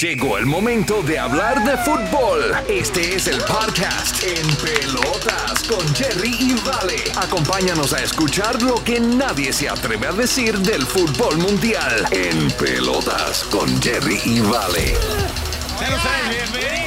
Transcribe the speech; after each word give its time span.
Llegó 0.00 0.38
el 0.38 0.46
momento 0.46 1.02
de 1.02 1.18
hablar 1.18 1.62
de 1.62 1.76
fútbol. 1.76 2.40
Este 2.68 3.14
es 3.14 3.28
el 3.28 3.38
podcast 3.42 4.24
En 4.24 4.56
Pelotas 4.56 5.62
con 5.68 5.94
Jerry 5.94 6.34
y 6.40 6.54
Vale. 6.54 6.96
Acompáñanos 7.16 7.92
a 7.92 8.02
escuchar 8.02 8.60
lo 8.62 8.82
que 8.82 8.98
nadie 8.98 9.52
se 9.52 9.68
atreve 9.68 10.08
a 10.08 10.12
decir 10.12 10.58
del 10.58 10.84
fútbol 10.84 11.36
mundial. 11.38 12.06
En 12.10 12.50
Pelotas 12.52 13.44
con 13.44 13.80
Jerry 13.80 14.20
y 14.24 14.40
Vale. 14.40 14.96
Ustedes 15.74 16.83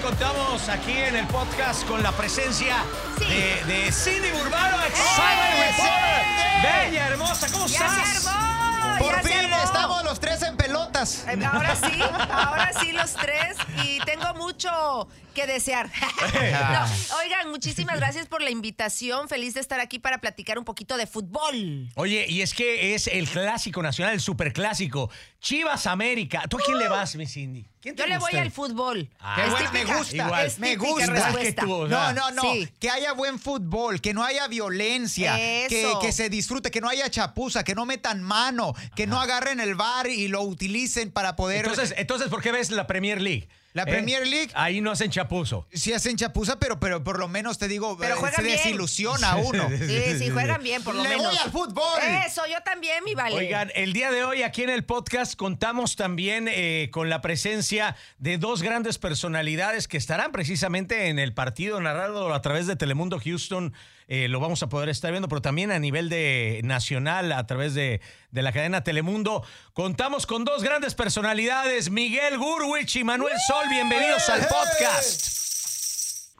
contamos 0.00 0.68
aquí 0.68 0.92
en 0.96 1.16
el 1.16 1.26
podcast 1.26 1.86
con 1.86 2.02
la 2.02 2.12
presencia 2.12 2.76
de, 3.18 3.62
de 3.66 3.92
Cindy 3.92 4.30
Burbano, 4.30 4.76
Excitement 4.84 5.76
Reporter. 5.76 6.90
Bella, 6.90 7.06
hermosa, 7.08 7.46
¿cómo 7.52 7.66
¡Ya 7.66 7.78
estás? 7.86 8.22
se 8.22 8.28
armó! 8.28 8.98
Por 8.98 9.14
ya 9.16 9.22
se 9.22 9.28
fin 9.28 9.44
armó. 9.44 9.62
estamos 9.64 9.99
los 10.10 10.18
tres 10.18 10.42
en 10.42 10.56
pelotas. 10.56 11.24
Eh, 11.28 11.38
Ahora 11.44 11.76
sí, 11.76 12.00
ahora 12.32 12.70
sí 12.80 12.90
los 12.90 13.12
tres 13.14 13.56
y 13.84 14.00
tengo 14.00 14.34
mucho 14.34 15.06
que 15.34 15.46
desear. 15.46 15.88
No, 16.30 17.16
oigan, 17.22 17.50
muchísimas 17.50 17.96
gracias 17.98 18.26
por 18.26 18.42
la 18.42 18.50
invitación. 18.50 19.28
Feliz 19.28 19.54
de 19.54 19.60
estar 19.60 19.78
aquí 19.80 19.98
para 20.00 20.18
platicar 20.18 20.58
un 20.58 20.64
poquito 20.64 20.96
de 20.96 21.06
fútbol. 21.06 21.88
Oye, 21.94 22.26
y 22.28 22.42
es 22.42 22.54
que 22.54 22.94
es 22.94 23.06
el 23.06 23.28
clásico 23.28 23.82
nacional, 23.82 24.14
el 24.14 24.20
superclásico. 24.20 25.10
Chivas 25.40 25.86
América. 25.86 26.42
¿Tú 26.48 26.58
a 26.58 26.60
quién 26.64 26.78
le 26.78 26.88
vas, 26.88 27.14
mi 27.16 27.26
Cindy? 27.26 27.66
¿Quién 27.80 27.96
te 27.96 28.02
Yo 28.02 28.08
le 28.08 28.18
voy 28.18 28.36
al 28.36 28.50
fútbol. 28.50 29.08
Ah, 29.20 29.36
Qué 29.36 29.44
Es 29.46 29.50
bueno, 29.52 29.70
me 29.72 29.84
gusta, 29.86 30.16
Igual. 30.16 30.46
es 30.46 30.58
me 30.58 30.76
gusta. 30.76 31.06
respuesta. 31.06 31.62
Que 31.62 31.66
tú, 31.66 31.72
o 31.74 31.88
sea, 31.88 32.12
No, 32.12 32.12
no, 32.12 32.30
no. 32.32 32.42
Sí. 32.52 32.68
Que 32.78 32.90
haya 32.90 33.12
buen 33.12 33.38
fútbol, 33.38 34.00
que 34.02 34.12
no 34.12 34.22
haya 34.22 34.46
violencia, 34.48 35.34
que, 35.36 35.94
que 36.00 36.12
se 36.12 36.28
disfrute, 36.28 36.70
que 36.70 36.82
no 36.82 36.88
haya 36.90 37.08
chapuza, 37.10 37.64
que 37.64 37.74
no 37.74 37.86
metan 37.86 38.22
mano, 38.22 38.74
que 38.94 39.06
no 39.06 39.18
agarren 39.18 39.60
el 39.60 39.74
bar 39.76 39.99
y 40.08 40.28
lo 40.28 40.42
utilicen 40.42 41.10
para 41.10 41.36
poder. 41.36 41.66
Entonces, 41.66 41.94
entonces, 41.96 42.28
¿por 42.28 42.42
qué 42.42 42.52
ves 42.52 42.70
la 42.70 42.86
Premier 42.86 43.20
League? 43.20 43.48
La 43.72 43.82
¿Eh? 43.82 43.86
Premier 43.86 44.26
League. 44.26 44.50
Ahí 44.54 44.80
no 44.80 44.90
hacen 44.90 45.12
chapuzo. 45.12 45.64
Sí 45.72 45.92
hacen 45.92 46.16
chapuza, 46.16 46.58
pero, 46.58 46.80
pero 46.80 47.04
por 47.04 47.20
lo 47.20 47.28
menos 47.28 47.56
te 47.58 47.68
digo, 47.68 47.96
Pero 47.98 48.14
eh, 48.14 48.18
juegan 48.18 48.36
se 48.36 48.42
bien. 48.42 48.56
desilusiona 48.56 49.36
uno. 49.36 49.68
Sí, 49.68 50.18
sí, 50.18 50.28
juegan 50.30 50.60
bien, 50.60 50.82
por 50.82 50.92
lo 50.96 51.04
Le 51.04 51.10
menos. 51.10 51.26
voy 51.26 51.36
al 51.36 51.52
fútbol. 51.52 51.84
Eso, 52.26 52.42
yo 52.50 52.60
también, 52.64 53.04
mi 53.04 53.14
vale. 53.14 53.36
Oigan, 53.36 53.70
el 53.76 53.92
día 53.92 54.10
de 54.10 54.24
hoy 54.24 54.42
aquí 54.42 54.64
en 54.64 54.70
el 54.70 54.82
podcast 54.84 55.36
contamos 55.36 55.94
también 55.94 56.48
eh, 56.50 56.88
con 56.90 57.08
la 57.10 57.20
presencia 57.20 57.94
de 58.18 58.38
dos 58.38 58.62
grandes 58.62 58.98
personalidades 58.98 59.86
que 59.86 59.98
estarán 59.98 60.32
precisamente 60.32 61.06
en 61.06 61.20
el 61.20 61.32
partido 61.32 61.80
narrado 61.80 62.34
a 62.34 62.42
través 62.42 62.66
de 62.66 62.74
Telemundo 62.74 63.20
Houston. 63.22 63.72
Eh, 64.12 64.26
lo 64.26 64.40
vamos 64.40 64.60
a 64.64 64.68
poder 64.68 64.88
estar 64.88 65.12
viendo, 65.12 65.28
pero 65.28 65.40
también 65.40 65.70
a 65.70 65.78
nivel 65.78 66.08
de 66.08 66.60
nacional 66.64 67.30
a 67.30 67.46
través 67.46 67.74
de, 67.74 68.00
de 68.32 68.42
la 68.42 68.50
cadena 68.50 68.82
Telemundo. 68.82 69.44
Contamos 69.72 70.26
con 70.26 70.44
dos 70.44 70.64
grandes 70.64 70.96
personalidades, 70.96 71.90
Miguel 71.90 72.36
Gurwich 72.36 72.96
y 72.96 73.04
Manuel 73.04 73.36
Sol. 73.46 73.66
Bienvenidos 73.70 74.28
al 74.28 74.40
podcast. 74.48 75.39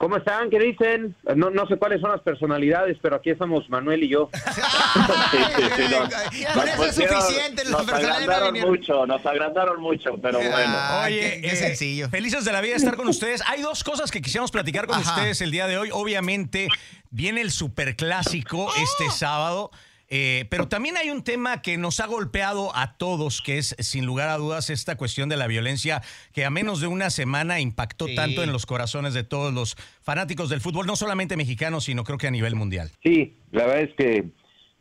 ¿Cómo 0.01 0.17
están? 0.17 0.49
¿Qué 0.49 0.59
dicen? 0.59 1.15
No, 1.37 1.51
no 1.51 1.67
sé 1.67 1.77
cuáles 1.77 2.01
son 2.01 2.11
las 2.11 2.23
personalidades, 2.23 2.97
pero 3.03 3.17
aquí 3.17 3.29
estamos 3.29 3.69
Manuel 3.69 4.03
y 4.03 4.09
yo. 4.09 4.31
Ay, 4.33 6.47
Con 6.55 6.67
eso 6.67 6.87
es 6.87 6.95
suficiente. 6.95 7.65
Nos 7.67 7.87
agrandaron 7.87 8.59
mucho, 8.61 9.07
nos 9.07 9.27
agrandaron 9.27 9.79
mucho, 9.79 10.17
pero 10.23 10.39
bueno. 10.39 10.75
Ah, 10.75 11.03
Oye, 11.05 11.21
qué, 11.21 11.41
qué 11.43 11.49
eh, 11.49 11.57
sencillo. 11.57 12.09
Felices 12.09 12.47
de 12.47 12.53
la 12.53 12.63
vida 12.63 12.77
estar 12.77 12.97
con 12.97 13.09
ustedes. 13.09 13.43
Hay 13.47 13.61
dos 13.61 13.85
cosas 13.85 14.11
que 14.11 14.23
quisiéramos 14.23 14.51
platicar 14.51 14.87
con 14.87 14.99
Ajá. 14.99 15.17
ustedes 15.17 15.43
el 15.43 15.51
día 15.51 15.67
de 15.67 15.77
hoy. 15.77 15.91
Obviamente, 15.93 16.69
viene 17.11 17.43
el 17.43 17.51
superclásico 17.51 18.73
este 18.83 19.11
sábado. 19.11 19.71
Eh, 20.11 20.47
pero 20.51 20.67
también 20.69 20.97
hay 20.97 21.11
un 21.11 21.23
tema 21.23 21.63
que 21.63 21.79
nos 21.79 22.01
ha 22.01 22.07
golpeado 22.07 22.75
a 22.77 22.97
todos, 22.99 23.41
que 23.43 23.59
es 23.59 23.77
sin 23.79 24.05
lugar 24.07 24.29
a 24.29 24.37
dudas 24.37 24.69
esta 24.69 24.97
cuestión 24.97 25.29
de 25.29 25.37
la 25.37 25.47
violencia, 25.47 26.03
que 26.33 26.45
a 26.45 26.51
menos 26.51 26.81
de 26.81 26.89
una 26.89 27.11
semana 27.11 27.61
impactó 27.61 28.07
Sí. 28.09 28.15
tanto 28.17 28.43
en 28.43 28.53
los 28.53 28.67
corazones 28.67 29.15
de 29.15 29.23
todos 29.23 29.55
los 29.55 29.77
fanáticos 30.03 30.51
del 30.51 30.61
fútbol, 30.61 30.87
no 30.87 30.97
solamente 30.97 31.37
mexicanos, 31.37 31.85
sino 31.85 32.03
creo 32.05 32.19
que 32.19 32.27
a 32.27 32.31
nivel 32.33 32.57
mundial. 32.57 32.91
Sí, 33.05 33.37
la 33.53 33.67
verdad 33.67 33.83
es 33.83 33.95
que 33.95 34.29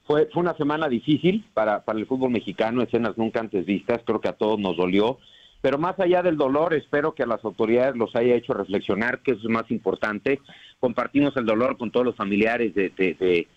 fue, 0.08 0.28
fue 0.34 0.42
una 0.42 0.58
semana 0.58 0.90
difícil 0.90 1.46
para, 1.54 1.86
para 1.86 2.00
el 2.00 2.08
fútbol 2.08 2.32
mexicano, 2.32 2.82
escenas 2.82 3.16
nunca 3.18 3.40
antes 3.40 3.66
vistas, 3.66 4.02
creo 4.06 4.20
que 4.20 4.30
a 4.30 4.34
todos 4.34 4.60
nos 4.60 4.76
dolió. 4.76 5.20
Pero 5.62 5.78
más 5.78 6.00
allá 6.00 6.24
del 6.24 6.38
dolor, 6.38 6.74
espero 6.74 7.14
que 7.14 7.24
a 7.24 7.28
las 7.28 7.44
autoridades 7.44 7.96
los 7.96 8.16
haya 8.16 8.34
hecho 8.34 8.54
reflexionar, 8.54 9.22
que 9.22 9.32
eso 9.34 9.42
es 9.44 9.50
más 9.50 9.70
importante. 9.70 10.40
Compartimos 10.80 11.36
el 11.36 11.46
dolor 11.46 11.78
con 11.78 11.92
todos 11.92 12.06
los 12.06 12.16
familiares 12.16 12.74
de, 12.74 12.90
de, 12.90 13.14
de, 13.16 13.48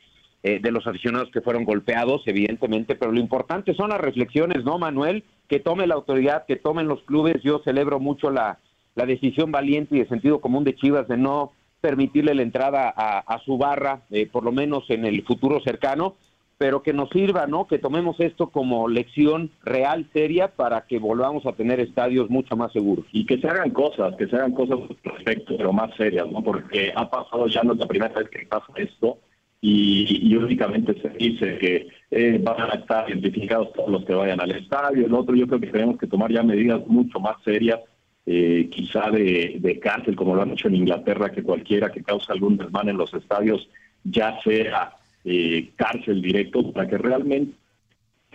eh, 0.45 0.59
de 0.61 0.73
los 0.73 0.85
aficionados 0.89 1.31
que 1.31 1.41
fueron 1.41 1.65
golpeados, 1.65 2.23
evidentemente, 2.27 2.97
pero 2.97 3.13
lo 3.13 3.21
importante 3.21 3.75
son 3.75 3.91
las 3.91 4.01
reflexiones, 4.01 4.65
¿no, 4.65 4.77
Manuel? 4.77 5.23
Que 5.49 5.61
tome 5.61 5.87
la 5.87 5.95
autoridad, 5.95 6.47
que 6.47 6.57
tomen 6.57 6.89
los 6.89 7.01
clubes. 7.05 7.41
Yo 7.45 7.61
celebro 7.65 8.01
mucho 8.01 8.29
la, 8.31 8.59
la 8.97 9.07
decisión 9.07 9.53
valiente 9.53 9.95
y 9.95 10.01
de 10.01 10.09
sentido 10.09 10.41
común 10.41 10.65
de 10.65 10.75
Chivas 10.75 11.07
de 11.07 11.17
no 11.17 11.53
permitirle 11.81 12.35
la 12.35 12.43
entrada 12.43 12.93
a, 12.97 13.21
a 13.21 13.39
su 13.45 13.57
barra, 13.57 14.03
eh, 14.11 14.27
por 14.27 14.43
lo 14.43 14.51
menos 14.51 14.85
en 14.89 15.05
el 15.05 15.23
futuro 15.25 15.61
cercano, 15.61 16.17
pero 16.59 16.83
que 16.83 16.93
nos 16.93 17.11
sirva, 17.11 17.47
¿no? 17.47 17.69
Que 17.69 17.79
tomemos 17.79 18.19
esto 18.19 18.51
como 18.51 18.89
lección 18.89 19.51
real, 19.63 20.09
seria, 20.13 20.49
para 20.49 20.87
que 20.87 20.99
volvamos 20.99 21.47
a 21.47 21.53
tener 21.53 21.79
estadios 21.79 22.31
mucho 22.31 22.57
más 22.57 22.73
seguros. 22.73 23.07
Y 23.13 23.27
que 23.27 23.39
se 23.39 23.47
hagan 23.47 23.71
cosas, 23.71 24.17
que 24.17 24.27
se 24.27 24.35
hagan 24.35 24.55
cosas 24.55 24.79
respecto, 25.05 25.57
pero 25.57 25.73
más 25.73 25.95
serias, 25.97 26.29
¿no? 26.31 26.43
Porque 26.43 26.93
ha 26.97 27.09
pasado 27.09 27.47
ya 27.47 27.63
no 27.63 27.75
es 27.75 27.79
la 27.79 27.87
primera 27.87 28.13
vez 28.13 28.29
que 28.29 28.47
pasa 28.47 28.67
esto 28.75 29.19
y, 29.65 30.35
únicamente 30.37 31.01
se 31.01 31.09
dice 31.11 31.57
que 31.59 31.87
eh, 32.11 32.41
van 32.43 32.69
a 32.69 32.75
estar 32.75 33.09
identificados 33.09 33.73
todos 33.73 33.89
los 33.91 34.05
que 34.05 34.13
vayan 34.13 34.41
al 34.41 34.51
estadio. 34.51 35.07
El 35.07 35.15
otro, 35.15 35.37
yo 35.37 35.47
creo 35.47 35.61
que 35.61 35.69
tenemos 35.69 35.99
que 35.99 36.09
tomar 36.09 36.33
ya 36.33 36.43
medidas 36.43 36.85
mucho 36.89 37.21
más 37.21 37.37
serias, 37.45 37.79
eh, 38.27 38.69
quizá 38.73 39.09
de, 39.11 39.79
cárcel, 39.81 40.17
como 40.17 40.35
lo 40.35 40.43
han 40.43 40.51
hecho 40.51 40.67
en 40.67 40.75
Inglaterra, 40.75 41.31
que 41.31 41.45
cualquiera 41.45 41.93
que 41.93 42.03
cause 42.03 42.33
algún 42.33 42.57
desmán 42.57 42.89
en 42.89 42.97
los 42.97 43.15
estadios 43.15 43.69
ya 44.03 44.37
sea 44.43 44.97
eh, 45.25 45.71
cárcel 45.77 46.21
directo, 46.21 46.73
para 46.73 46.89
que 46.89 46.99
realmente 46.99 47.55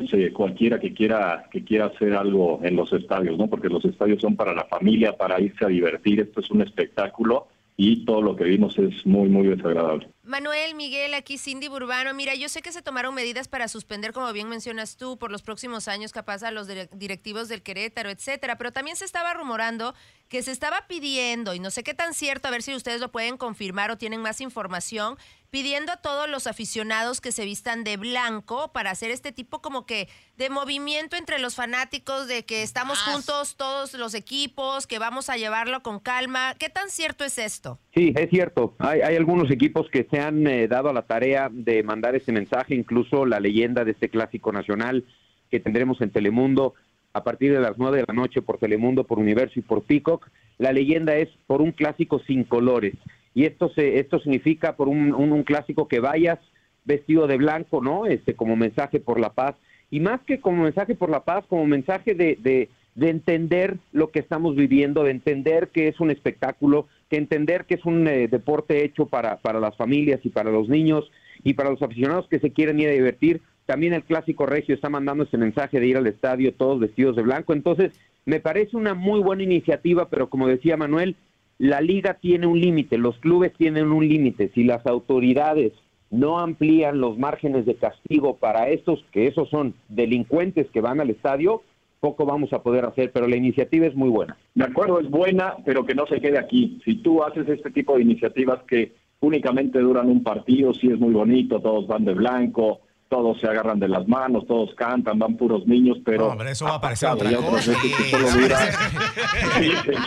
se- 0.09 0.31
cualquiera 0.31 0.79
que 0.79 0.93
quiera 0.93 1.49
que 1.51 1.61
quiera 1.65 1.87
hacer 1.87 2.13
algo 2.13 2.61
en 2.63 2.77
los 2.77 2.93
estadios, 2.93 3.37
¿no? 3.37 3.47
Porque 3.49 3.67
los 3.67 3.83
estadios 3.83 4.21
son 4.21 4.37
para 4.37 4.53
la 4.53 4.63
familia, 4.63 5.17
para 5.17 5.41
irse 5.41 5.65
a 5.65 5.67
divertir, 5.67 6.21
esto 6.21 6.39
es 6.39 6.49
un 6.51 6.61
espectáculo 6.61 7.47
y 7.79 8.05
todo 8.05 8.23
lo 8.23 8.35
que 8.35 8.43
vimos 8.45 8.75
es 8.79 9.05
muy 9.05 9.29
muy 9.29 9.47
desagradable. 9.47 10.09
Manuel, 10.23 10.73
Miguel, 10.75 11.13
aquí 11.13 11.37
Cindy 11.37 11.67
Burbano. 11.69 12.13
Mira, 12.13 12.35
yo 12.35 12.49
sé 12.49 12.61
que 12.61 12.71
se 12.71 12.81
tomaron 12.81 13.13
medidas 13.15 13.47
para 13.47 13.67
suspender, 13.67 14.11
como 14.11 14.33
bien 14.33 14.49
mencionas 14.49 14.97
tú, 14.97 15.17
por 15.17 15.31
los 15.31 15.41
próximos 15.43 15.87
años, 15.87 16.11
capaz 16.11 16.43
a 16.43 16.51
los 16.51 16.67
dire- 16.67 16.89
directivos 16.91 17.47
del 17.47 17.61
Querétaro, 17.61 18.09
etcétera. 18.09 18.57
Pero 18.57 18.71
también 18.73 18.97
se 18.97 19.05
estaba 19.05 19.33
rumorando 19.33 19.93
que 20.27 20.41
se 20.43 20.51
estaba 20.51 20.85
pidiendo, 20.89 21.53
y 21.53 21.59
no 21.59 21.71
sé 21.71 21.83
qué 21.83 21.93
tan 21.93 22.13
cierto, 22.13 22.49
a 22.49 22.51
ver 22.51 22.61
si 22.61 22.75
ustedes 22.75 22.99
lo 22.99 23.11
pueden 23.11 23.37
confirmar 23.37 23.91
o 23.91 23.97
tienen 23.97 24.21
más 24.21 24.41
información, 24.41 25.15
pidiendo 25.49 25.91
a 25.91 25.97
todos 25.97 26.29
los 26.29 26.47
aficionados 26.47 27.21
que 27.21 27.31
se 27.31 27.45
vistan 27.45 27.83
de 27.83 27.97
blanco 27.97 28.71
para 28.73 28.91
hacer 28.91 29.11
este 29.11 29.31
tipo 29.31 29.61
como 29.61 29.85
que 29.85 30.09
de 30.37 30.49
movimiento 30.49 31.15
entre 31.15 31.39
los 31.39 31.55
fanáticos, 31.55 32.27
de 32.27 32.45
que 32.45 32.63
estamos 32.63 32.99
Ah, 33.05 33.11
juntos 33.11 33.55
todos 33.55 33.93
los 33.93 34.13
equipos, 34.13 34.87
que 34.87 34.99
vamos 34.99 35.29
a 35.29 35.37
llevarlo 35.37 35.81
con 35.81 35.99
calma. 35.99 36.55
¿Qué 36.57 36.69
tan 36.69 36.89
cierto 36.89 37.23
es 37.23 37.37
esto? 37.37 37.79
Sí, 37.93 38.13
es 38.15 38.29
cierto. 38.29 38.75
Hay, 38.79 39.01
hay 39.01 39.15
algunos 39.15 39.49
equipos 39.51 39.89
que 39.89 40.07
se 40.09 40.19
han 40.19 40.45
eh, 40.47 40.67
dado 40.67 40.89
a 40.89 40.93
la 40.93 41.03
tarea 41.03 41.49
de 41.51 41.83
mandar 41.83 42.15
ese 42.15 42.31
mensaje, 42.31 42.75
incluso 42.75 43.25
la 43.25 43.39
leyenda 43.39 43.85
de 43.85 43.91
este 43.91 44.09
clásico 44.09 44.51
nacional 44.51 45.05
que 45.49 45.59
tendremos 45.59 46.01
en 46.01 46.11
Telemundo 46.11 46.73
a 47.13 47.23
partir 47.23 47.51
de 47.51 47.59
las 47.59 47.77
nueve 47.77 47.97
de 47.97 48.05
la 48.07 48.13
noche 48.13 48.41
por 48.41 48.59
Telemundo, 48.59 49.05
por 49.05 49.17
Universo 49.17 49.59
y 49.59 49.63
por 49.63 49.83
Peacock. 49.83 50.29
La 50.57 50.71
leyenda 50.71 51.15
es 51.15 51.29
por 51.47 51.61
un 51.61 51.71
clásico 51.71 52.19
sin 52.27 52.43
colores. 52.43 52.93
Y 53.37 53.45
esto, 53.45 53.69
se, 53.75 53.99
esto 53.99 54.17
significa 54.19 54.75
por 54.75 54.87
un, 54.87 55.13
un- 55.13 55.43
clásico 55.43 55.87
que 55.87 55.99
vayas 55.99 56.39
vestido 56.85 57.27
de 57.27 57.37
blanco, 57.37 57.83
¿no? 57.83 58.07
Este, 58.07 58.33
como 58.33 58.55
mensaje 58.55 58.99
por 58.99 59.19
la 59.19 59.29
paz. 59.29 59.53
Y 59.91 59.99
más 59.99 60.21
que 60.21 60.39
como 60.39 60.63
mensaje 60.63 60.95
por 60.95 61.11
la 61.11 61.23
paz, 61.23 61.45
como 61.47 61.63
mensaje 61.67 62.15
de, 62.15 62.35
de, 62.41 62.69
de 62.95 63.09
entender 63.11 63.77
lo 63.91 64.09
que 64.09 64.17
estamos 64.17 64.55
viviendo, 64.55 65.03
de 65.03 65.11
entender 65.11 65.67
que 65.67 65.87
es 65.87 65.99
un 65.99 66.09
espectáculo, 66.09 66.87
que 67.11 67.17
entender 67.17 67.65
que 67.65 67.75
es 67.75 67.85
un 67.85 68.07
eh, 68.07 68.27
deporte 68.27 68.83
hecho 68.83 69.05
para, 69.05 69.37
para 69.37 69.59
las 69.59 69.77
familias 69.77 70.19
y 70.23 70.29
para 70.29 70.49
los 70.49 70.67
niños 70.67 71.11
y 71.43 71.53
para 71.53 71.69
los 71.69 71.83
aficionados 71.83 72.27
que 72.27 72.39
se 72.39 72.49
quieren 72.49 72.79
ir 72.79 72.89
a 72.89 72.93
divertir. 72.93 73.41
También 73.67 73.93
el 73.93 74.01
clásico 74.03 74.47
regio 74.47 74.73
está 74.73 74.89
mandando 74.89 75.25
ese 75.25 75.37
mensaje 75.37 75.79
de 75.79 75.85
ir 75.85 75.97
al 75.97 76.07
estadio 76.07 76.55
todos 76.55 76.79
vestidos 76.79 77.15
de 77.15 77.21
blanco. 77.21 77.53
Entonces, 77.53 77.91
me 78.25 78.39
parece 78.39 78.75
una 78.75 78.95
muy 78.95 79.19
buena 79.19 79.43
iniciativa, 79.43 80.09
pero 80.09 80.27
como 80.27 80.47
decía 80.47 80.75
Manuel, 80.75 81.15
la 81.59 81.81
liga 81.81 82.15
tiene 82.15 82.47
un 82.47 82.59
límite, 82.59 82.97
los 82.97 83.17
clubes 83.19 83.53
tienen 83.53 83.91
un 83.91 84.07
límite. 84.07 84.51
Si 84.53 84.63
las 84.63 84.85
autoridades 84.85 85.73
no 86.09 86.39
amplían 86.39 86.99
los 86.99 87.17
márgenes 87.17 87.65
de 87.65 87.75
castigo 87.75 88.37
para 88.37 88.69
estos, 88.69 89.03
que 89.11 89.27
esos 89.27 89.49
son 89.49 89.73
delincuentes 89.89 90.67
que 90.71 90.81
van 90.81 91.01
al 91.01 91.09
estadio, 91.09 91.63
poco 91.99 92.25
vamos 92.25 92.53
a 92.53 92.61
poder 92.61 92.85
hacer, 92.85 93.11
pero 93.11 93.27
la 93.27 93.35
iniciativa 93.35 93.87
es 93.87 93.95
muy 93.95 94.09
buena. 94.09 94.37
De 94.53 94.63
acuerdo, 94.63 94.99
es 94.99 95.09
buena, 95.09 95.55
pero 95.65 95.85
que 95.85 95.95
no 95.95 96.05
se 96.07 96.21
quede 96.21 96.37
aquí. 96.37 96.79
Si 96.85 96.95
tú 96.95 97.23
haces 97.23 97.49
este 97.49 97.71
tipo 97.71 97.95
de 97.95 98.03
iniciativas 98.03 98.63
que 98.63 98.93
únicamente 99.19 99.79
duran 99.79 100.09
un 100.09 100.23
partido, 100.23 100.73
sí 100.73 100.87
es 100.87 100.99
muy 100.99 101.13
bonito, 101.13 101.59
todos 101.59 101.87
van 101.87 102.05
de 102.05 102.13
blanco, 102.13 102.81
todos 103.09 103.39
se 103.39 103.47
agarran 103.47 103.79
de 103.79 103.87
las 103.87 104.07
manos, 104.07 104.45
todos 104.47 104.73
cantan, 104.75 105.17
van 105.19 105.37
puros 105.37 105.65
niños, 105.65 105.97
pero... 106.03 106.25
No, 106.25 106.31
hombre, 106.31 106.51
eso 106.51 106.65
va 106.65 106.75
a 106.75 106.81
parecer 106.81 107.09
pasado, 107.09 107.27
otra 107.27 107.49
cosa. 107.49 107.73
Sí, 107.73 107.93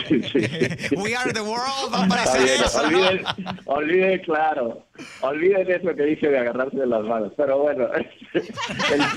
Sí, 0.07 0.21
sí, 0.21 0.23
sí. 0.23 0.95
We 0.95 1.15
are 1.15 1.33
the 1.33 1.41
world, 1.41 1.93
va 1.93 2.03
a 2.03 2.07
parecer 2.07 2.43
bien, 2.43 2.61
eso, 2.63 2.81
olviden, 2.81 3.23
olviden, 3.65 4.19
claro, 4.19 4.85
olviden 5.21 5.71
eso 5.71 5.95
que 5.95 6.03
dije 6.03 6.29
de 6.29 6.39
agarrarse 6.39 6.77
de 6.77 6.87
las 6.87 7.03
manos, 7.03 7.33
pero 7.35 7.59
bueno, 7.59 7.87
el 7.93 8.09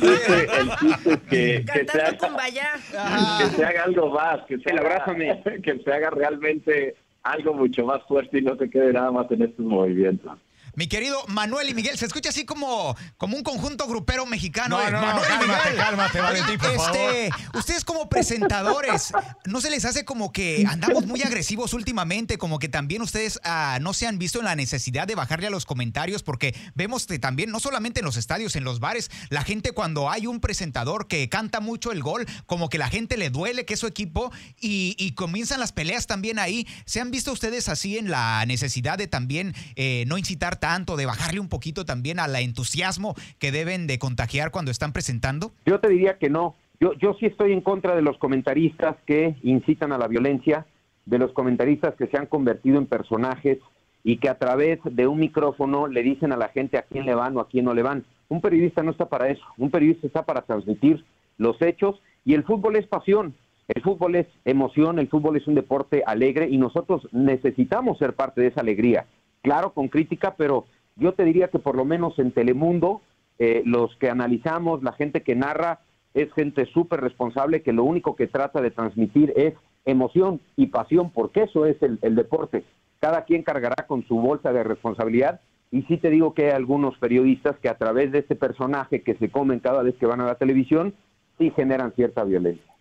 chiste, 0.00 0.48
el 0.58 0.70
chiste 0.76 1.12
es 1.12 1.20
que, 1.28 1.64
que, 1.72 1.86
se 1.86 2.00
haga, 2.00 3.38
que 3.38 3.46
se 3.56 3.64
haga 3.64 3.84
algo 3.84 4.10
más, 4.10 4.40
que 4.46 4.58
se, 4.58 4.72
haga, 4.72 5.04
que 5.62 5.78
se 5.78 5.92
haga 5.92 6.10
realmente 6.10 6.96
algo 7.22 7.54
mucho 7.54 7.84
más 7.84 8.02
fuerte 8.04 8.38
y 8.38 8.42
no 8.42 8.56
se 8.56 8.70
quede 8.70 8.92
nada 8.92 9.10
más 9.10 9.30
en 9.30 9.42
estos 9.42 9.64
movimientos. 9.64 10.32
Mi 10.76 10.86
querido 10.86 11.24
Manuel 11.28 11.68
y 11.68 11.74
Miguel, 11.74 11.96
se 11.98 12.06
escucha 12.06 12.30
así 12.30 12.44
como, 12.44 12.96
como 13.16 13.36
un 13.36 13.42
conjunto 13.42 13.86
grupero 13.86 14.26
mexicano. 14.26 14.78
No, 14.78 14.88
eh. 14.88 14.90
no, 14.90 15.00
no, 15.00 15.06
Manuel 15.06 15.24
y 15.24 15.28
cálmate, 15.28 15.70
Miguel. 15.70 15.84
cálmate, 15.84 16.20
Valentín, 16.20 16.58
por 16.58 16.70
este, 16.70 17.30
Ustedes 17.54 17.84
como 17.84 18.08
presentadores, 18.08 19.12
¿no 19.44 19.60
se 19.60 19.70
les 19.70 19.84
hace 19.84 20.04
como 20.04 20.32
que 20.32 20.66
andamos 20.68 21.06
muy 21.06 21.22
agresivos 21.22 21.74
últimamente? 21.74 22.38
Como 22.38 22.58
que 22.58 22.68
también 22.68 23.02
ustedes 23.02 23.40
ah, 23.44 23.78
no 23.80 23.94
se 23.94 24.06
han 24.06 24.18
visto 24.18 24.38
en 24.38 24.46
la 24.46 24.56
necesidad 24.56 25.06
de 25.06 25.14
bajarle 25.14 25.46
a 25.46 25.50
los 25.50 25.66
comentarios 25.66 26.22
porque 26.22 26.54
vemos 26.74 27.06
que 27.06 27.18
también, 27.18 27.50
no 27.50 27.60
solamente 27.60 28.00
en 28.00 28.06
los 28.06 28.16
estadios, 28.16 28.56
en 28.56 28.64
los 28.64 28.80
bares, 28.80 29.10
la 29.30 29.44
gente 29.44 29.72
cuando 29.72 30.10
hay 30.10 30.26
un 30.26 30.40
presentador 30.40 31.08
que 31.08 31.28
canta 31.28 31.60
mucho 31.60 31.92
el 31.92 32.02
gol, 32.02 32.26
como 32.46 32.68
que 32.68 32.78
la 32.78 32.88
gente 32.88 33.16
le 33.16 33.30
duele 33.30 33.64
que 33.64 33.74
es 33.74 33.80
su 33.80 33.86
equipo 33.86 34.32
y, 34.60 34.96
y 34.98 35.12
comienzan 35.12 35.60
las 35.60 35.72
peleas 35.72 36.06
también 36.06 36.38
ahí. 36.38 36.66
¿Se 36.86 37.00
han 37.00 37.10
visto 37.10 37.32
ustedes 37.32 37.68
así 37.68 37.98
en 37.98 38.10
la 38.10 38.44
necesidad 38.46 38.98
de 38.98 39.06
también 39.06 39.54
eh, 39.76 40.04
no 40.06 40.18
incitar 40.18 40.56
tanto, 40.64 40.96
de 40.96 41.04
bajarle 41.04 41.40
un 41.40 41.50
poquito 41.50 41.84
también 41.84 42.18
al 42.18 42.34
entusiasmo 42.36 43.14
que 43.38 43.52
deben 43.52 43.86
de 43.86 43.98
contagiar 43.98 44.50
cuando 44.50 44.70
están 44.70 44.94
presentando? 44.94 45.52
Yo 45.66 45.78
te 45.78 45.90
diría 45.90 46.16
que 46.16 46.30
no. 46.30 46.54
Yo, 46.80 46.94
yo 46.94 47.14
sí 47.20 47.26
estoy 47.26 47.52
en 47.52 47.60
contra 47.60 47.94
de 47.94 48.00
los 48.00 48.16
comentaristas 48.16 48.96
que 49.04 49.36
incitan 49.42 49.92
a 49.92 49.98
la 49.98 50.08
violencia, 50.08 50.64
de 51.04 51.18
los 51.18 51.32
comentaristas 51.32 51.94
que 51.96 52.06
se 52.06 52.16
han 52.16 52.24
convertido 52.24 52.78
en 52.78 52.86
personajes 52.86 53.58
y 54.04 54.16
que 54.16 54.30
a 54.30 54.38
través 54.38 54.78
de 54.84 55.06
un 55.06 55.18
micrófono 55.18 55.86
le 55.86 56.02
dicen 56.02 56.32
a 56.32 56.38
la 56.38 56.48
gente 56.48 56.78
a 56.78 56.86
quién 56.90 57.04
le 57.04 57.14
van 57.14 57.36
o 57.36 57.40
a 57.40 57.48
quién 57.50 57.66
no 57.66 57.74
le 57.74 57.82
van. 57.82 58.06
Un 58.30 58.40
periodista 58.40 58.82
no 58.82 58.90
está 58.90 59.10
para 59.10 59.28
eso. 59.28 59.44
Un 59.58 59.70
periodista 59.70 60.06
está 60.06 60.22
para 60.22 60.46
transmitir 60.46 61.04
los 61.36 61.60
hechos 61.60 62.00
y 62.24 62.32
el 62.32 62.42
fútbol 62.42 62.76
es 62.76 62.86
pasión. 62.86 63.34
El 63.68 63.82
fútbol 63.82 64.14
es 64.14 64.26
emoción, 64.46 64.98
el 64.98 65.08
fútbol 65.08 65.36
es 65.36 65.46
un 65.46 65.56
deporte 65.56 66.02
alegre 66.06 66.48
y 66.48 66.56
nosotros 66.56 67.06
necesitamos 67.12 67.98
ser 67.98 68.14
parte 68.14 68.40
de 68.40 68.46
esa 68.46 68.62
alegría. 68.62 69.04
Claro, 69.44 69.74
con 69.74 69.88
crítica, 69.88 70.36
pero 70.38 70.64
yo 70.96 71.12
te 71.12 71.22
diría 71.22 71.48
que 71.48 71.58
por 71.58 71.76
lo 71.76 71.84
menos 71.84 72.18
en 72.18 72.32
Telemundo, 72.32 73.02
eh, 73.38 73.62
los 73.66 73.94
que 73.96 74.08
analizamos, 74.08 74.82
la 74.82 74.92
gente 74.92 75.22
que 75.22 75.34
narra, 75.34 75.80
es 76.14 76.32
gente 76.32 76.64
súper 76.64 77.02
responsable 77.02 77.62
que 77.62 77.74
lo 77.74 77.84
único 77.84 78.16
que 78.16 78.26
trata 78.26 78.62
de 78.62 78.70
transmitir 78.70 79.34
es 79.36 79.52
emoción 79.84 80.40
y 80.56 80.68
pasión, 80.68 81.10
porque 81.10 81.42
eso 81.42 81.66
es 81.66 81.76
el, 81.82 81.98
el 82.00 82.14
deporte. 82.14 82.64
Cada 83.00 83.26
quien 83.26 83.42
cargará 83.42 83.86
con 83.86 84.02
su 84.06 84.16
bolsa 84.16 84.50
de 84.50 84.64
responsabilidad 84.64 85.42
y 85.70 85.82
sí 85.82 85.98
te 85.98 86.08
digo 86.08 86.32
que 86.32 86.46
hay 86.46 86.52
algunos 86.52 86.96
periodistas 86.96 87.58
que 87.58 87.68
a 87.68 87.76
través 87.76 88.12
de 88.12 88.20
este 88.20 88.36
personaje 88.36 89.02
que 89.02 89.14
se 89.16 89.28
comen 89.28 89.60
cada 89.60 89.82
vez 89.82 89.94
que 89.96 90.06
van 90.06 90.22
a 90.22 90.26
la 90.26 90.36
televisión, 90.36 90.94
sí 91.36 91.52
generan 91.54 91.92
cierta 91.92 92.24
violencia. 92.24 92.73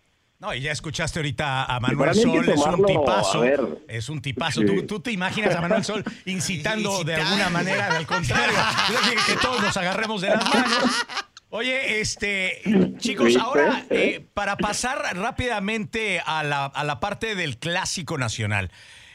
No, 0.44 0.52
y 0.52 0.60
ya 0.60 0.72
escuchaste 0.72 1.20
ahorita 1.20 1.64
a 1.64 1.80
Manuel 1.80 2.14
Sol, 2.14 2.46
es 2.46 2.60
un 2.60 2.84
tipazo. 2.84 3.44
Es 3.88 4.08
un 4.10 4.20
tipazo. 4.20 4.60
Sí. 4.60 4.66
¿Tú, 4.66 4.86
tú 4.86 5.00
te 5.00 5.10
imaginas 5.10 5.54
a 5.54 5.62
Manuel 5.62 5.82
Sol 5.84 6.04
incitando 6.26 7.02
de 7.02 7.14
alguna 7.14 7.48
manera, 7.48 7.96
al 7.96 8.06
contrario, 8.06 8.58
que 9.26 9.36
todos 9.36 9.62
nos 9.62 9.74
agarremos 9.78 10.20
de 10.20 10.28
las 10.28 10.44
manos. 10.54 11.06
Oye, 11.48 12.00
este, 12.00 12.60
chicos, 12.98 13.36
ahora 13.36 13.86
eh, 13.88 14.22
para 14.34 14.58
pasar 14.58 15.16
rápidamente 15.16 16.20
a 16.20 16.42
la, 16.42 16.66
a 16.66 16.84
la 16.84 17.00
parte 17.00 17.34
del 17.36 17.56
clásico 17.56 18.18
nacional. 18.18 18.70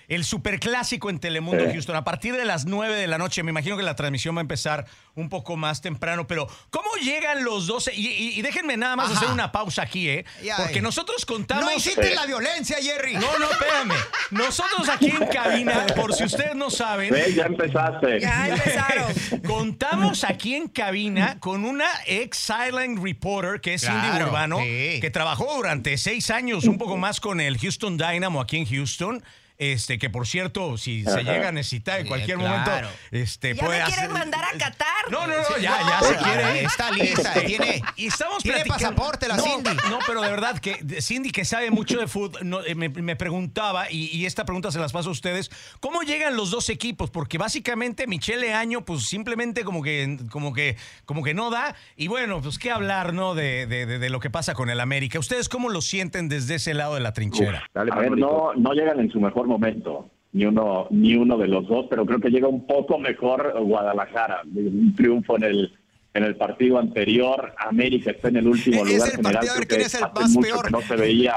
El 0.09 0.25
superclásico 0.25 1.09
en 1.09 1.19
Telemundo 1.19 1.63
Eh. 1.63 1.69
Houston, 1.71 1.95
a 1.95 2.03
partir 2.03 2.35
de 2.35 2.44
las 2.44 2.65
9 2.65 2.95
de 2.95 3.07
la 3.07 3.17
noche, 3.17 3.44
me 3.44 3.51
imagino 3.51 3.77
que 3.77 3.83
la 3.83 3.95
transmisión 3.95 4.35
va 4.35 4.39
a 4.39 4.41
empezar 4.41 4.85
un 5.15 5.29
poco 5.29 5.56
más 5.56 5.81
temprano, 5.81 6.25
pero 6.27 6.47
¿cómo 6.71 6.89
llegan 7.01 7.44
los 7.44 7.67
12? 7.67 7.94
Y, 7.95 8.07
y- 8.07 8.39
y 8.39 8.41
déjenme 8.41 8.75
nada 8.75 8.95
más 8.95 9.11
Ajá. 9.11 9.19
hacer 9.19 9.29
una 9.29 9.51
pausa 9.51 9.83
aquí, 9.83 10.09
¿eh? 10.09 10.25
Ya, 10.44 10.57
Porque 10.57 10.79
eh. 10.79 10.81
nosotros 10.81 11.25
contamos... 11.25 11.63
No 11.65 11.71
inciten 11.71 12.15
la 12.15 12.25
violencia, 12.25 12.77
Jerry. 12.81 13.13
No, 13.15 13.38
no, 13.39 13.50
espérame. 13.51 13.94
Nosotros 14.31 14.89
aquí 14.89 15.07
en 15.11 15.27
cabina, 15.27 15.85
por 15.95 16.13
si 16.13 16.23
ustedes 16.23 16.55
no 16.55 16.69
saben. 16.71 17.13
Ya 17.35 17.45
empezaste. 17.45 18.19
Ya 18.19 18.47
empezaron. 18.50 19.13
contamos 19.47 20.23
aquí 20.23 20.55
en 20.55 20.67
cabina 20.69 21.39
con 21.39 21.63
una 21.65 21.88
ex 22.07 22.38
Silent 22.38 22.97
Reporter, 23.03 23.62
que 23.62 23.75
es 23.75 23.81
Cindy 23.81 24.00
Claro, 24.09 24.27
Urbano, 24.27 24.57
sí. 24.59 25.00
que 25.01 25.09
trabajó 25.12 25.53
durante 25.55 25.97
seis 25.97 26.29
años, 26.31 26.63
un 26.65 26.77
poco 26.79 26.97
más 26.97 27.19
con 27.19 27.39
el 27.41 27.57
Houston 27.59 27.97
Dynamo 27.97 28.41
aquí 28.41 28.57
en 28.57 28.65
Houston. 28.65 29.23
Este, 29.59 30.00
que 30.00 30.09
por 30.09 30.25
cierto, 30.25 30.77
si 30.77 31.03
se 31.03 31.21
llega 31.21 31.50
a 31.50 31.51
necesitar 31.51 31.97
en 32.00 32.03
Sí, 32.06 32.07
cualquier 32.07 32.38
claro. 32.38 32.59
momento, 32.65 32.89
este, 33.11 33.56
Ya 33.56 33.61
puede 33.65 33.79
me 33.79 33.85
quieren 33.88 34.06
hacer- 34.06 34.17
mandar 34.17 34.45
a 34.45 34.57
Qatar. 34.57 34.88
No, 35.11 35.27
no, 35.27 35.33
no, 35.35 35.57
ya, 35.57 35.77
ya 35.85 36.00
se 36.01 36.15
quiere. 36.15 36.63
está 36.63 36.91
lista, 36.91 37.33
Este, 37.33 37.41
tiene- 37.45 37.81
y 37.97 38.07
estamos 38.07 38.41
tiene 38.41 38.59
platicando- 38.63 38.95
pasaporte 38.95 39.27
la 39.27 39.35
no, 39.35 39.44
Cindy. 39.44 39.69
No, 39.89 40.00
pero 40.07 40.21
de 40.21 40.29
verdad 40.29 40.57
que 40.59 40.77
de- 40.81 41.01
Cindy, 41.01 41.31
que 41.31 41.44
sabe 41.44 41.71
mucho 41.71 42.00
de 42.00 42.07
fútbol, 42.07 42.39
no, 42.47 42.63
eh, 42.63 42.73
me, 42.73 42.88
me 42.88 43.17
preguntaba, 43.17 43.91
y, 43.91 44.06
y 44.15 44.25
esta 44.25 44.45
pregunta 44.45 44.71
se 44.71 44.79
las 44.79 44.94
paso 44.94 45.09
a 45.09 45.11
ustedes, 45.11 45.51
¿cómo 45.81 46.03
llegan 46.03 46.38
los 46.38 46.51
dos 46.51 46.69
equipos? 46.69 47.09
Porque 47.09 47.38
básicamente 47.38 48.07
Michele 48.07 48.53
Año, 48.53 48.85
pues 48.85 49.07
simplemente 49.07 49.65
como 49.65 49.83
que, 49.83 50.19
como 50.31 50.53
que, 50.53 50.77
como 51.03 51.21
que 51.21 51.33
no 51.33 51.50
da. 51.50 51.75
Y 51.97 52.07
bueno, 52.07 52.41
pues 52.41 52.59
qué 52.59 52.71
hablar, 52.71 53.12
¿no? 53.13 53.35
De, 53.35 53.65
de- 53.67 53.85
de- 53.85 54.00
de 54.00 54.09
lo 54.09 54.21
que 54.21 54.29
pasa 54.29 54.53
con 54.53 54.69
el 54.69 54.79
América. 54.79 55.19
¿Ustedes 55.19 55.50
cómo 55.50 55.67
lo 55.67 55.81
sienten 55.81 56.29
desde 56.29 56.55
ese 56.55 56.73
lado 56.73 56.95
de 56.95 57.01
la 57.01 57.12
trinchera? 57.12 57.62
Dale, 57.73 57.91
A 57.91 57.95
ver, 57.97 58.12
Manolito. 58.12 58.53
no, 58.55 58.62
no 58.69 58.73
llegan 58.73 59.01
en 59.01 59.12
su 59.12 59.19
mejor 59.19 59.49
momento, 59.50 60.10
ni 60.31 60.46
uno, 60.46 60.88
ni 60.92 61.16
uno 61.16 61.38
de 61.38 61.48
los 61.48 61.68
dos, 61.68 61.88
pero 61.90 62.06
creo 62.06 62.19
que 62.19 62.30
llega 62.30 62.48
un 62.48 62.66
poco 62.66 62.98
mejor 62.98 63.54
Guadalajara. 63.62 64.42
Un 64.46 64.94
triunfo 64.96 65.38
en 65.38 65.44
el 65.44 65.74
en 66.13 66.24
el 66.24 66.36
partido 66.38 66.80
anterior, 66.80 67.54
América 67.57 68.12
está 68.12 68.30
en 68.30 68.38
el 68.38 68.48
último 68.48 68.81
Es 68.86 68.94
lugar 68.94 69.10
el 69.10 69.16
general. 69.18 69.34
partido, 69.36 69.54
a 69.54 69.57
ver 69.57 69.68
creo 69.68 69.68
quién 69.68 69.81
que 69.81 69.86
es 69.88 69.94
el 69.96 70.04
hace 70.04 70.22
más 70.22 70.31
mucho 70.31 70.50
peor. 70.50 70.66
que 70.66 70.72
no 70.72 70.81
se 70.81 70.96
veía. 70.96 71.36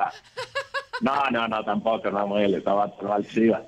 No, 1.03 1.31
no, 1.31 1.49
no, 1.49 1.65
tampoco, 1.65 2.11
Ramuel, 2.11 2.55
estaba 2.55 2.93
mal 3.03 3.27
Chivas. 3.27 3.63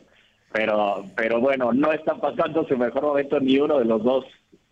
Pero, 0.53 1.05
pero 1.17 1.41
bueno, 1.41 1.73
no 1.73 1.93
está 1.93 2.15
pasando 2.15 2.67
su 2.67 2.77
mejor 2.79 3.03
momento 3.03 3.41
ni 3.41 3.59
uno 3.59 3.79
de 3.79 3.85
los 3.85 4.03
dos 4.05 4.25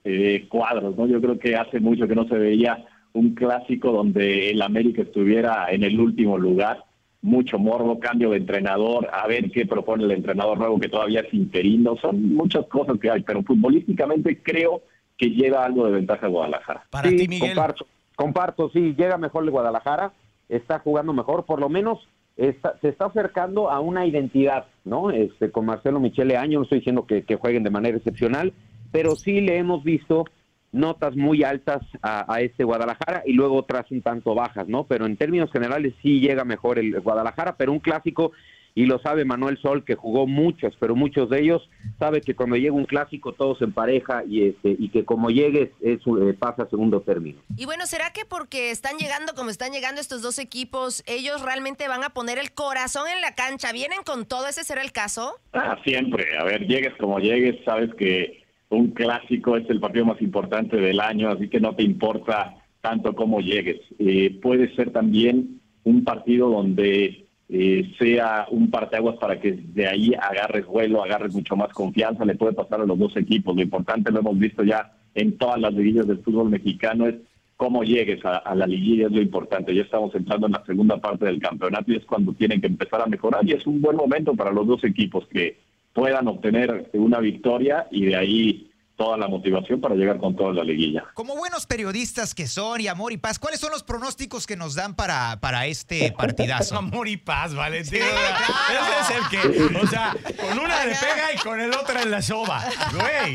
eh, 0.05 0.47
cuadros, 0.49 0.97
¿no? 0.97 1.07
Yo 1.07 1.21
creo 1.21 1.39
que 1.39 1.57
hace 1.57 1.81
mucho 1.81 2.07
que 2.07 2.15
no 2.15 2.27
se 2.29 2.39
veía 2.39 2.85
un 3.13 3.35
clásico 3.35 3.93
donde 3.93 4.51
el 4.51 4.63
América 4.63 5.03
estuviera 5.03 5.67
en 5.71 5.83
el 5.83 5.99
último 6.01 6.39
lugar. 6.39 6.85
Mucho 7.23 7.57
morbo, 7.59 8.01
cambio 8.01 8.31
de 8.31 8.39
entrenador, 8.39 9.09
a 9.13 9.27
ver 9.29 9.49
qué 9.53 9.65
propone 9.65 10.03
el 10.05 10.11
entrenador 10.11 10.59
nuevo 10.59 10.81
que 10.81 10.89
todavía 10.89 11.21
es 11.21 11.33
interino. 11.33 11.97
Son 11.97 12.35
muchas 12.35 12.67
cosas 12.67 12.99
que 12.99 13.11
hay, 13.11 13.23
pero 13.23 13.43
futbolísticamente 13.45 14.41
creo 14.43 14.83
que 15.17 15.31
lleva 15.31 15.65
algo 15.65 15.87
de 15.87 15.93
ventaja 15.93 16.27
a 16.27 16.29
Guadalajara. 16.29 16.85
Para 16.91 17.09
Sí, 17.09 17.17
ti, 17.17 17.29
Miguel. 17.29 17.51
Comparto, 17.55 17.87
comparto, 18.17 18.71
sí, 18.71 18.95
llega 18.99 19.19
mejor 19.19 19.45
el 19.45 19.51
Guadalajara, 19.53 20.13
está 20.49 20.81
jugando 20.81 21.13
mejor, 21.13 21.45
por 21.45 21.61
lo 21.61 21.69
menos 21.69 22.01
está- 22.37 22.77
se 22.81 22.89
está 22.89 23.05
acercando 23.05 23.71
a 23.71 23.79
una 23.79 24.05
identidad, 24.05 24.65
¿no? 24.85 25.11
Este, 25.11 25.51
con 25.53 25.65
Marcelo 25.67 26.01
Michele 26.01 26.37
Año, 26.37 26.59
no 26.59 26.65
estoy 26.65 26.79
diciendo 26.79 27.07
que, 27.07 27.23
que 27.23 27.37
jueguen 27.37 27.63
de 27.63 27.71
manera 27.71 27.97
excepcional, 27.97 28.53
pero 28.91 29.15
sí 29.15 29.41
le 29.41 29.59
hemos 29.59 29.85
visto 29.85 30.25
notas 30.73 31.15
muy 31.15 31.45
altas 31.45 31.83
a, 32.03 32.33
a 32.33 32.41
este 32.41 32.65
Guadalajara 32.65 33.23
y 33.27 33.35
luego 33.35 33.57
otras 33.57 33.91
un 33.91 34.03
tanto 34.03 34.35
bajas, 34.35 34.67
¿no? 34.69 34.85
Pero 34.85 35.07
en 35.07 35.17
términos 35.17 35.53
generales 35.53 35.95
sí 36.03 36.21
llega 36.21 36.45
mejor 36.45 36.79
el 36.79 36.99
Guadalajara, 37.01 37.57
pero 37.57 37.73
un 37.73 37.79
clásico, 37.79 38.33
y 38.75 38.87
lo 38.87 38.99
sabe 39.01 39.27
Manuel 39.27 39.59
Sol, 39.61 39.85
que 39.85 39.95
jugó 39.95 40.27
muchos, 40.27 40.75
pero 40.81 40.97
muchos 40.97 41.29
de 41.29 41.41
ellos, 41.43 41.69
sabe 41.99 42.23
que 42.23 42.35
cuando 42.35 42.57
llega 42.57 42.73
un 42.73 42.87
clásico 42.87 43.33
todos 43.33 43.61
en 43.61 43.73
pareja 43.73 44.25
y, 44.27 44.49
este, 44.49 44.75
y 44.79 44.89
que 44.89 45.05
como 45.05 45.29
llegues 45.29 45.71
eso 45.83 46.27
eh, 46.27 46.33
pasa 46.33 46.63
a 46.63 46.71
segundo 46.71 47.03
término. 47.03 47.39
Y 47.55 47.67
bueno, 47.67 47.85
¿será 47.87 48.13
que 48.15 48.25
porque 48.25 48.71
están 48.71 48.97
llegando 48.97 49.35
como 49.35 49.51
están 49.51 49.73
llegando 49.73 50.01
estos 50.01 50.23
dos 50.23 50.39
equipos, 50.39 51.05
ellos 51.07 51.43
realmente 51.43 51.87
van 51.87 52.03
a 52.03 52.11
poner 52.11 52.39
el 52.39 52.53
corazón 52.53 53.07
en 53.15 53.21
la 53.21 53.35
cancha? 53.35 53.73
¿Vienen 53.73 54.03
con 54.07 54.25
todo? 54.25 54.49
¿Ese 54.49 54.65
será 54.65 54.81
el 54.81 54.93
caso? 54.93 55.35
Ah, 55.53 55.77
siempre. 55.85 56.39
A 56.39 56.45
ver, 56.45 56.67
llegues 56.67 56.95
como 56.99 57.19
llegues, 57.19 57.63
sabes 57.67 57.91
que 57.99 58.42
un 58.77 58.91
clásico 58.91 59.57
es 59.57 59.69
el 59.71 59.81
partido 59.81 60.07
más 60.07 60.21
importante 60.23 60.77
del 60.77 61.01
año, 61.01 61.31
así 61.31 61.49
que 61.49 61.61
no 61.61 61.75
te 61.75 61.83
importa 61.83 62.57
tanto 62.81 63.15
cómo 63.15 63.41
llegues. 63.41 63.81
Eh, 63.99 64.39
puede 64.43 64.75
ser 64.75 64.91
también 64.91 65.61
un 65.85 66.05
partido 66.05 66.49
donde 66.51 67.27
eh, 67.49 67.93
sea 67.99 68.47
un 68.51 68.71
parteaguas 68.71 69.17
para 69.17 69.41
que 69.41 69.53
de 69.53 69.87
ahí 69.87 70.15
agarres 70.15 70.67
vuelo, 70.67 71.03
agarres 71.03 71.35
mucho 71.35 71.57
más 71.57 71.69
confianza, 71.73 72.25
le 72.25 72.35
puede 72.35 72.55
pasar 72.55 72.81
a 72.81 72.87
los 72.87 72.99
dos 72.99 73.17
equipos. 73.17 73.55
Lo 73.55 73.63
importante, 73.63 74.11
lo 74.11 74.21
hemos 74.21 74.39
visto 74.39 74.65
ya 74.65 74.93
en 75.15 75.37
todas 75.37 75.61
las 75.61 75.75
liguillas 75.75 76.07
del 76.07 76.23
fútbol 76.23 76.49
mexicano, 76.51 77.07
es 77.07 77.17
cómo 77.57 77.85
llegues 77.85 78.25
a, 78.25 78.39
a 78.39 78.55
la 78.55 78.67
liguilla, 78.67 79.07
es 79.07 79.13
lo 79.13 79.21
importante. 79.21 79.75
Ya 79.75 79.83
estamos 79.83 80.15
entrando 80.15 80.47
en 80.47 80.53
la 80.53 80.65
segunda 80.65 80.97
parte 80.97 81.27
del 81.27 81.41
campeonato 81.41 81.93
y 81.93 81.97
es 81.97 82.05
cuando 82.05 82.33
tienen 82.33 82.61
que 82.61 82.67
empezar 82.67 83.03
a 83.03 83.07
mejorar 83.07 83.47
y 83.47 83.53
es 83.53 83.67
un 83.67 83.81
buen 83.81 83.97
momento 83.97 84.35
para 84.35 84.51
los 84.51 84.67
dos 84.67 84.83
equipos 84.85 85.27
que 85.29 85.59
puedan 85.93 86.27
obtener 86.29 86.91
una 86.95 87.19
victoria 87.21 87.87
y 87.91 88.07
de 88.07 88.17
ahí 88.17 88.69
toda 88.95 89.17
la 89.17 89.27
motivación 89.27 89.81
para 89.81 89.95
llegar 89.97 90.19
con 90.19 90.37
toda 90.37 90.53
la 90.53 90.63
liguilla. 90.63 91.05
Como 91.15 91.35
buenos 91.35 91.67
periodistas 91.67 92.35
que 92.35 92.47
son 92.47 92.81
y 92.81 92.87
amor 92.89 93.11
y 93.13 93.17
paz, 93.17 93.39
¿cuáles 93.39 93.59
son 93.59 93.71
los 93.73 93.83
pronósticos 93.83 94.47
que 94.47 94.55
nos 94.57 94.75
dan 94.77 94.95
para, 94.95 95.41
para 95.41 95.67
este 95.67 96.13
partidazo? 96.17 96.77
Amor 96.77 97.09
y 97.09 97.17
paz, 97.17 97.55
Valentín. 97.55 98.01
Ese 98.03 99.01
es 99.01 99.19
el 99.19 99.29
que, 99.29 99.77
o 99.79 99.87
sea, 99.89 100.15
con 100.41 100.59
una 100.59 100.85
le 100.85 100.93
pega 100.95 101.33
y 101.35 101.39
con 101.39 101.59
el 101.61 101.71
otro 101.75 101.99
en 102.01 102.11
la 102.13 102.23
soba. 102.23 102.63
Güey. 102.93 103.35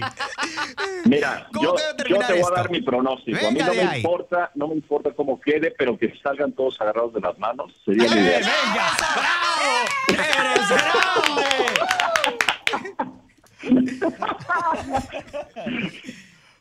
Mira, 1.05 1.47
¿Cómo 1.51 1.75
yo, 1.75 1.75
te 1.95 2.13
voy 2.13 2.21
esto? 2.21 2.47
a 2.53 2.55
dar 2.55 2.69
mi 2.71 2.81
pronóstico. 2.81 3.37
a 3.47 3.51
mí 3.51 3.59
no 3.59 3.73
me 3.73 3.81
ahí. 3.81 3.97
importa, 3.97 4.51
no 4.55 4.67
me 4.69 4.75
importa 4.75 5.11
cómo 5.15 5.41
quede, 5.41 5.73
pero 5.77 5.97
que 5.97 6.13
salgan 6.23 6.53
todos 6.53 6.79
agarrados 6.79 7.13
de 7.13 7.19
las 7.21 7.37
manos. 7.39 7.73
Sería 7.83 8.05
¡Eh, 8.05 8.07
ideal. 8.07 8.43
venga! 8.43 8.91
¡Bravo! 9.15 10.23
¡Eres 10.53 10.69
grande! 10.69 11.76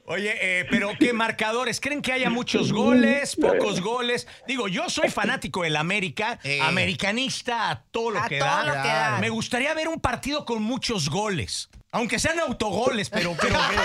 Oye, 0.09 0.35
eh, 0.41 0.67
pero 0.71 0.91
¿qué 1.01 1.13
marcadores? 1.13 1.81
¿Creen 1.81 2.01
que 2.01 2.13
haya 2.13 2.31
muchos 2.31 2.73
goles, 2.73 3.35
pocos 3.35 3.81
goles? 3.81 4.29
Digo, 4.47 4.69
yo 4.69 4.89
soy 4.89 5.09
fanático 5.09 5.63
del 5.65 5.75
América, 5.75 6.39
Eh. 6.45 6.61
americanista 6.63 7.71
a 7.71 7.83
todo 7.91 8.13
lo 8.13 8.21
A 8.21 8.29
que 8.29 8.39
todo 8.39 8.49
da. 8.49 8.65
lo 8.67 8.73
que 8.83 8.89
da. 8.89 9.19
Me 9.21 9.31
gustaría 9.31 9.75
ver 9.75 9.89
un 9.89 9.99
partido 10.01 10.45
con 10.45 10.63
muchos 10.63 11.11
goles. 11.11 11.69
Aunque 11.91 12.21
sean 12.21 12.39
autogoles, 12.39 13.11
pero, 13.11 13.35
pero, 13.41 13.59
pero 13.69 13.83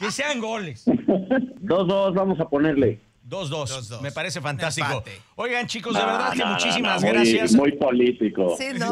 que 0.00 0.10
sean 0.10 0.40
goles. 0.40 0.82
Dos, 1.60 1.86
dos, 1.86 2.14
vamos 2.14 2.40
a 2.40 2.48
ponerle. 2.48 3.00
2-2. 3.32 3.48
Dos, 3.48 3.88
dos. 3.88 4.02
Me 4.02 4.12
parece 4.12 4.40
fantástico. 4.42 4.86
Empate. 4.88 5.20
Oigan, 5.36 5.66
chicos, 5.66 5.94
de 5.94 6.00
No, 6.00 6.06
verdad 6.06 6.32
que 6.32 6.44
muchísimas 6.44 7.02
gracias. 7.02 7.54
Muy 7.54 7.72
político. 7.72 8.54
Sí, 8.58 8.66
¿no? 8.78 8.90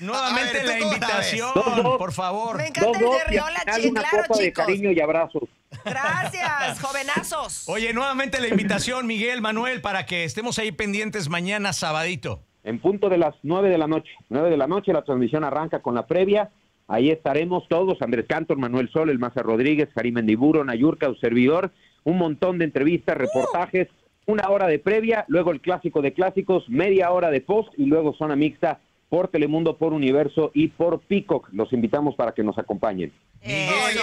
Nuevamente 0.00 0.60
A 0.60 0.62
ver, 0.62 0.62
¿tú 0.62 0.66
la 0.68 0.80
invitación, 0.80 1.50
ves? 1.54 1.64
Dos, 1.64 1.76
dos. 1.82 1.98
por 1.98 2.12
favor. 2.12 2.56
Me 2.56 2.68
encanta 2.68 2.98
el 2.98 3.82
chi- 3.82 3.88
una 3.88 4.00
claro, 4.02 4.24
copa 4.28 4.38
de 4.40 4.46
chicos. 4.46 4.64
cariño 4.66 4.90
y 4.92 5.00
abrazos. 5.00 5.42
Gracias, 5.84 6.80
jovenazos. 6.82 7.68
Oye, 7.68 7.92
nuevamente 7.92 8.40
la 8.40 8.48
invitación, 8.48 9.06
Miguel, 9.06 9.40
Manuel, 9.42 9.80
para 9.80 10.06
que 10.06 10.24
estemos 10.24 10.58
ahí 10.58 10.72
pendientes 10.72 11.28
mañana 11.28 11.72
sabadito. 11.72 12.42
En 12.64 12.78
punto 12.80 13.08
de 13.08 13.18
las 13.18 13.34
nueve 13.42 13.68
de 13.70 13.78
la 13.78 13.86
noche. 13.86 14.10
Nueve 14.28 14.50
de 14.50 14.56
la 14.56 14.66
noche 14.66 14.92
la 14.92 15.02
transmisión 15.02 15.44
arranca 15.44 15.80
con 15.80 15.94
la 15.94 16.06
previa. 16.06 16.50
Ahí 16.88 17.10
estaremos 17.10 17.68
todos, 17.68 18.02
Andrés 18.02 18.26
Cantor, 18.28 18.56
Manuel 18.58 18.90
Sol, 18.90 19.10
El 19.10 19.18
Maza 19.20 19.42
Rodríguez, 19.42 19.88
Karim 19.94 20.14
Mendiburo, 20.14 20.64
Nayurka, 20.64 21.08
un 21.08 21.18
servidor, 21.20 21.70
un 22.10 22.18
montón 22.18 22.58
de 22.58 22.64
entrevistas, 22.64 23.16
reportajes, 23.16 23.88
una 24.26 24.48
hora 24.50 24.66
de 24.66 24.78
previa, 24.78 25.24
luego 25.28 25.50
el 25.52 25.60
clásico 25.60 26.02
de 26.02 26.12
clásicos, 26.12 26.64
media 26.68 27.10
hora 27.10 27.30
de 27.30 27.40
post 27.40 27.72
y 27.78 27.86
luego 27.86 28.14
zona 28.14 28.36
mixta 28.36 28.80
por 29.08 29.28
Telemundo, 29.28 29.76
por 29.76 29.92
Universo 29.92 30.50
y 30.54 30.68
por 30.68 31.00
Peacock. 31.00 31.48
Los 31.52 31.72
invitamos 31.72 32.14
para 32.14 32.32
que 32.32 32.44
nos 32.44 32.58
acompañen. 32.58 33.12
Miguel. 33.42 33.98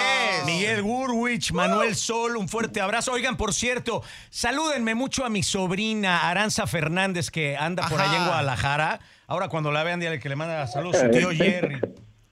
Miguel 0.45 0.81
Gurwich, 0.81 1.51
Manuel 1.53 1.95
Sol, 1.95 2.35
un 2.35 2.49
fuerte 2.49 2.81
abrazo. 2.81 3.13
Oigan, 3.13 3.37
por 3.37 3.53
cierto, 3.53 4.01
salúdenme 4.29 4.95
mucho 4.95 5.23
a 5.23 5.29
mi 5.29 5.43
sobrina 5.43 6.29
Aranza 6.29 6.67
Fernández, 6.67 7.29
que 7.29 7.55
anda 7.55 7.87
por 7.87 7.99
Ajá. 8.01 8.09
allá 8.09 8.21
en 8.21 8.27
Guadalajara. 8.27 8.99
Ahora 9.27 9.47
cuando 9.49 9.71
la 9.71 9.83
vean, 9.83 9.99
dígale 9.99 10.19
que 10.19 10.29
le 10.29 10.35
manda 10.35 10.65
saludos 10.67 10.97
a 10.97 11.05
su 11.05 11.11
tío 11.11 11.29
Jerry. 11.33 11.79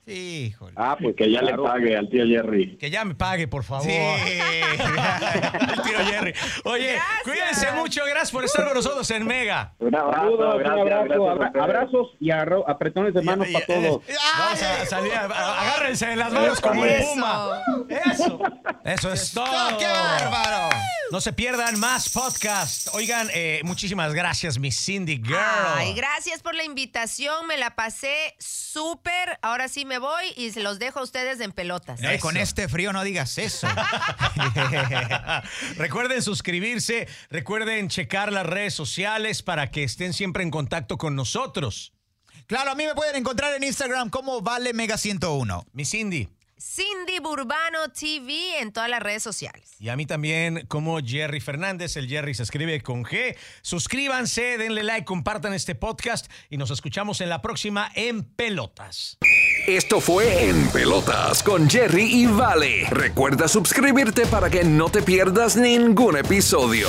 Híjole. 0.07 0.73
Ah, 0.77 0.95
pues 1.01 1.15
Que 1.15 1.31
ya 1.31 1.39
claro. 1.39 1.63
le 1.63 1.69
pague 1.69 1.97
al 1.97 2.09
tío 2.09 2.25
Jerry. 2.27 2.77
Que 2.77 2.89
ya 2.91 3.03
me 3.05 3.15
pague, 3.15 3.47
por 3.47 3.63
favor. 3.63 3.85
Sí. 3.85 3.91
El 3.95 5.81
tío 5.81 5.97
Jerry. 6.05 6.33
Oye, 6.63 6.93
Gracias. 6.93 7.23
cuídense 7.23 7.71
mucho. 7.73 8.03
Gracias 8.05 8.31
por 8.31 8.43
estar 8.45 8.65
con 8.65 8.73
nosotros 8.75 9.09
en 9.11 9.25
Mega. 9.25 9.73
Un 9.79 9.95
abrazo, 9.95 10.21
Saludos, 10.21 10.55
gracias, 10.59 10.75
un 10.85 10.91
abrazo, 10.91 11.23
gracias 11.23 11.55
abra- 11.55 11.63
abrazos 11.63 12.07
y 12.19 12.29
arro- 12.29 12.63
apretones 12.67 13.13
de 13.13 13.21
manos 13.23 13.47
para 13.51 13.65
todos. 13.65 14.03
Vamos 14.37 14.61
a 14.63 14.85
salir, 14.85 15.13
agárrense 15.15 16.05
de 16.07 16.15
las 16.15 16.31
manos 16.31 16.61
como 16.61 16.85
el 16.85 16.91
Eso. 16.91 17.09
puma. 17.13 17.61
Eso. 17.89 18.39
Eso 18.83 19.11
es 19.13 19.31
todo. 19.33 19.77
¡Qué 19.77 19.85
bárbaro! 19.87 20.69
No 21.11 21.21
se 21.21 21.33
pierdan 21.33 21.79
más 21.79 22.09
podcast. 22.09 22.89
Oigan, 22.93 23.27
eh, 23.33 23.61
muchísimas 23.63 24.13
gracias, 24.13 24.57
mi 24.59 24.71
Cindy 24.71 25.17
Girl. 25.17 25.37
Ay, 25.75 25.93
gracias 25.93 26.41
por 26.41 26.55
la 26.55 26.63
invitación. 26.63 27.45
Me 27.47 27.57
la 27.57 27.75
pasé 27.75 28.35
súper. 28.39 29.37
Ahora 29.41 29.67
sí 29.67 29.85
me 29.85 29.94
voy 29.99 30.25
y 30.35 30.51
se 30.51 30.61
los 30.61 30.79
dejo 30.79 30.99
a 30.99 31.03
ustedes 31.03 31.39
en 31.39 31.51
pelotas. 31.51 32.01
Eh, 32.03 32.19
con 32.19 32.37
este 32.37 32.67
frío 32.67 32.93
no 32.93 33.03
digas 33.03 33.37
eso. 33.37 33.67
recuerden 35.77 36.21
suscribirse, 36.21 37.07
recuerden 37.29 37.89
checar 37.89 38.31
las 38.31 38.45
redes 38.45 38.73
sociales 38.73 39.43
para 39.43 39.71
que 39.71 39.83
estén 39.83 40.13
siempre 40.13 40.43
en 40.43 40.51
contacto 40.51 40.97
con 40.97 41.15
nosotros. 41.15 41.93
claro, 42.47 42.71
a 42.71 42.75
mí 42.75 42.85
me 42.85 42.95
pueden 42.95 43.15
encontrar 43.15 43.53
en 43.55 43.63
Instagram 43.63 44.09
como 44.09 44.41
Vale 44.41 44.73
Mega 44.73 44.97
101. 44.97 45.65
Mi 45.73 45.85
Cindy. 45.85 46.29
Cindy 46.57 47.19
Burbano 47.19 47.89
TV 47.89 48.59
en 48.59 48.71
todas 48.71 48.89
las 48.89 49.01
redes 49.01 49.21
sociales. 49.21 49.75
Y 49.77 49.89
a 49.89 49.95
mí 49.95 50.05
también 50.05 50.65
como 50.67 50.99
Jerry 50.99 51.39
Fernández. 51.39 51.95
El 51.97 52.07
Jerry 52.07 52.33
se 52.33 52.43
escribe 52.43 52.81
con 52.81 53.03
G. 53.03 53.35
Suscríbanse, 53.61 54.57
denle 54.57 54.83
like, 54.83 55.05
compartan 55.05 55.53
este 55.53 55.75
podcast 55.75 56.31
y 56.49 56.57
nos 56.57 56.71
escuchamos 56.71 57.21
en 57.21 57.29
la 57.29 57.41
próxima 57.41 57.91
en 57.93 58.23
Pelotas. 58.23 59.17
Esto 59.67 59.99
fue 59.99 60.47
En 60.47 60.67
Pelotas 60.67 61.41
con 61.41 61.67
Jerry 61.67 62.03
y 62.03 62.27
Vale. 62.27 62.85
Recuerda 62.91 63.47
suscribirte 63.47 64.27
para 64.27 64.47
que 64.51 64.63
no 64.63 64.89
te 64.89 65.01
pierdas 65.01 65.55
ningún 65.55 66.17
episodio. 66.17 66.87